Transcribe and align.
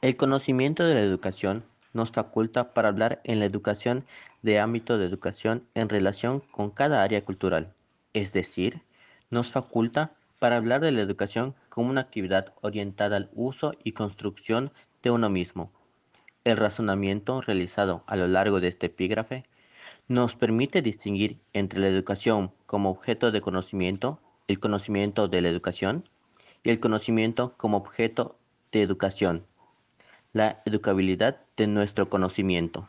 El 0.00 0.16
conocimiento 0.16 0.84
de 0.84 0.94
la 0.94 1.00
educación 1.00 1.64
nos 1.92 2.12
faculta 2.12 2.72
para 2.72 2.86
hablar 2.86 3.20
en 3.24 3.40
la 3.40 3.46
educación 3.46 4.04
de 4.42 4.60
ámbito 4.60 4.96
de 4.96 5.04
educación 5.04 5.66
en 5.74 5.88
relación 5.88 6.38
con 6.52 6.70
cada 6.70 7.02
área 7.02 7.24
cultural, 7.24 7.74
es 8.12 8.32
decir, 8.32 8.82
nos 9.30 9.50
faculta 9.50 10.12
para 10.38 10.56
hablar 10.56 10.82
de 10.82 10.92
la 10.92 11.00
educación 11.00 11.56
como 11.68 11.90
una 11.90 12.02
actividad 12.02 12.54
orientada 12.60 13.16
al 13.16 13.28
uso 13.34 13.72
y 13.82 13.90
construcción 13.90 14.70
de 15.02 15.10
uno 15.10 15.30
mismo. 15.30 15.72
El 16.44 16.58
razonamiento 16.58 17.40
realizado 17.40 18.04
a 18.06 18.14
lo 18.14 18.28
largo 18.28 18.60
de 18.60 18.68
este 18.68 18.86
epígrafe 18.86 19.42
nos 20.06 20.36
permite 20.36 20.80
distinguir 20.80 21.40
entre 21.52 21.80
la 21.80 21.88
educación 21.88 22.52
como 22.66 22.90
objeto 22.90 23.32
de 23.32 23.40
conocimiento, 23.40 24.20
el 24.46 24.60
conocimiento 24.60 25.26
de 25.26 25.42
la 25.42 25.48
educación, 25.48 26.08
y 26.62 26.70
el 26.70 26.78
conocimiento 26.78 27.54
como 27.56 27.78
objeto 27.78 28.38
de 28.70 28.82
educación, 28.82 29.47
la 30.38 30.62
educabilidad 30.64 31.40
de 31.56 31.66
nuestro 31.66 32.08
conocimiento. 32.08 32.88